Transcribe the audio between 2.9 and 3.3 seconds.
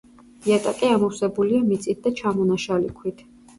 ქვით.